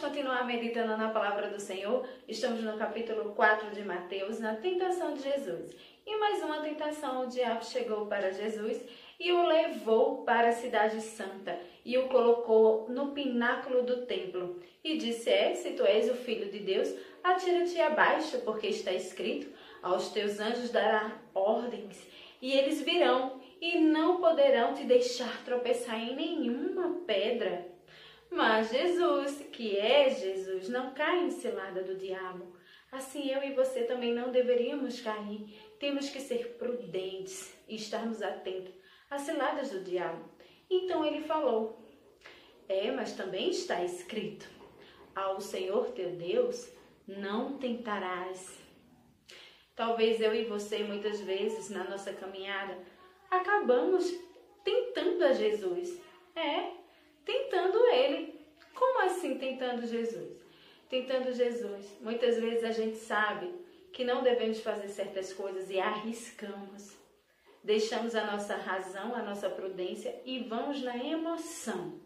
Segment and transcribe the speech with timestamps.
[0.00, 2.08] continuar meditando na palavra do Senhor.
[2.26, 5.76] Estamos no capítulo 4 de Mateus, na tentação de Jesus.
[6.06, 8.82] E mais uma tentação, o diabo chegou para Jesus
[9.20, 14.58] e o levou para a cidade santa e o colocou no pináculo do templo.
[14.82, 16.88] E disse: É, se tu és o filho de Deus,
[17.22, 19.48] atira-te abaixo, porque está escrito:
[19.82, 22.08] Aos teus anjos dará ordens,
[22.40, 27.68] e eles virão, e não poderão te deixar tropeçar em nenhuma pedra.
[28.30, 32.56] Mas Jesus, que é Jesus, não cai em cilada do diabo.
[32.92, 35.58] Assim eu e você também não deveríamos cair.
[35.78, 38.72] Temos que ser prudentes e estarmos atentos
[39.10, 40.24] às ciladas do diabo.
[40.68, 41.84] Então ele falou:
[42.68, 44.48] É, mas também está escrito:
[45.14, 46.70] Ao Senhor teu Deus
[47.06, 48.58] não tentarás.
[49.74, 52.76] Talvez eu e você, muitas vezes na nossa caminhada,
[53.30, 54.12] acabamos
[54.62, 56.00] tentando a Jesus.
[56.36, 56.72] É,
[57.24, 58.40] tentando Ele.
[58.74, 60.38] Como assim tentando Jesus?
[60.88, 61.86] Tentando Jesus.
[62.00, 63.52] Muitas vezes a gente sabe
[63.92, 66.96] que não devemos fazer certas coisas e arriscamos.
[67.62, 72.00] Deixamos a nossa razão, a nossa prudência e vamos na emoção.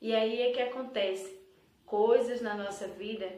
[0.00, 1.38] E aí é que acontece
[1.86, 3.30] coisas na nossa vida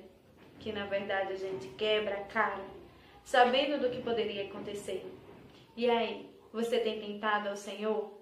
[0.62, 2.64] que na verdade a gente quebra a cara,
[3.24, 5.04] sabendo do que poderia acontecer.
[5.76, 8.12] E aí, você tem tentado ao Senhor?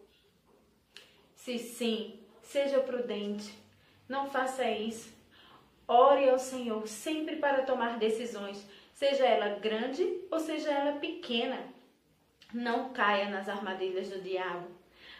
[1.35, 3.55] Se sim, Seja prudente,
[4.09, 5.09] não faça isso.
[5.87, 11.63] Ore ao Senhor sempre para tomar decisões, seja ela grande ou seja ela pequena.
[12.53, 14.67] Não caia nas armadilhas do diabo.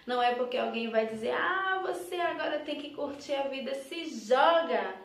[0.05, 4.07] Não é porque alguém vai dizer, ah, você agora tem que curtir a vida, se
[4.27, 4.97] joga.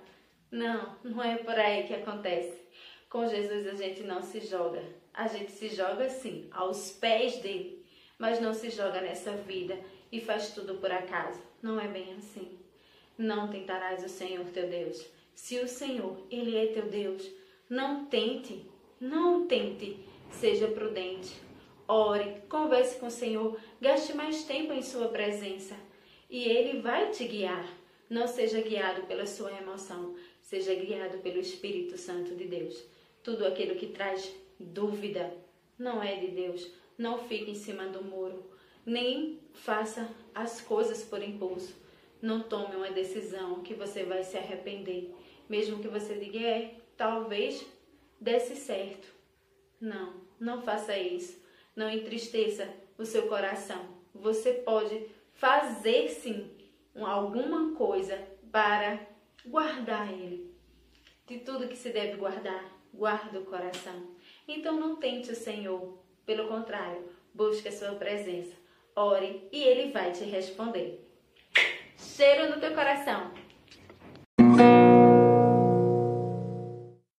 [0.50, 2.60] Não, não é por aí que acontece.
[3.08, 4.82] Com Jesus a gente não se joga.
[5.14, 7.86] A gente se joga sim, aos pés dele,
[8.18, 9.78] mas não se joga nessa vida
[10.16, 11.42] e faz tudo por acaso.
[11.62, 12.58] Não é bem assim.
[13.18, 15.06] Não tentarás o Senhor teu Deus.
[15.34, 17.30] Se o Senhor, Ele é teu Deus,
[17.70, 18.66] não tente,
[19.00, 20.00] não tente.
[20.32, 21.36] Seja prudente.
[21.88, 25.76] Ore, converse com o Senhor, gaste mais tempo em Sua presença
[26.30, 27.68] e Ele vai te guiar.
[28.10, 32.84] Não seja guiado pela sua emoção, seja guiado pelo Espírito Santo de Deus.
[33.24, 35.34] Tudo aquilo que traz dúvida
[35.78, 36.72] não é de Deus.
[36.98, 41.76] Não fique em cima do muro nem faça as coisas por impulso.
[42.22, 45.14] Não tome uma decisão que você vai se arrepender.
[45.50, 47.66] Mesmo que você diga, é, talvez
[48.20, 49.08] desse certo.
[49.80, 51.44] Não, não faça isso.
[51.76, 53.84] Não entristeça o seu coração.
[54.14, 56.50] Você pode fazer sim
[56.96, 58.18] alguma coisa
[58.52, 59.00] para
[59.46, 60.54] guardar ele.
[61.28, 64.16] De tudo que se deve guardar, guarda o coração.
[64.48, 65.98] Então não tente o Senhor.
[66.26, 67.04] Pelo contrário,
[67.34, 68.65] busque a sua presença
[68.96, 71.06] ore e ele vai te responder.
[71.98, 73.32] Cheiro no teu coração.